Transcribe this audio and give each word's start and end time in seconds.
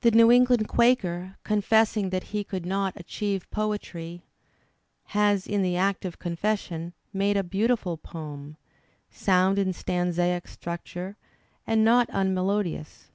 The 0.00 0.10
New 0.10 0.32
England 0.32 0.68
Quaker, 0.68 1.36
confessing 1.44 2.08
that 2.08 2.28
he 2.32 2.42
could 2.44 2.64
not 2.64 2.94
aehieve 2.94 3.42
poetry, 3.50 4.22
has 5.08 5.46
in 5.46 5.60
the 5.60 5.76
act 5.76 6.06
of 6.06 6.18
confession 6.18 6.94
made 7.12 7.36
a 7.36 7.42
beautiful 7.44 7.98
poem, 7.98 8.56
sound 9.10 9.58
in 9.58 9.74
stanzaic 9.74 10.48
structure, 10.48 11.18
and 11.66 11.84
not 11.84 12.08
immelodious. 12.08 13.10